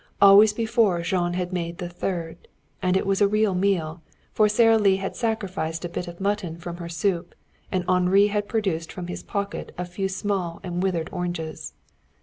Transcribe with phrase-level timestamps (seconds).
[0.19, 2.47] Always before Jean had made the third.
[2.81, 4.01] And it was a real meal,
[4.33, 7.35] for Sara Lee had sacrificed a bit of mutton from her soup,
[7.71, 11.75] and Henri had produced from his pocket a few small and withered oranges.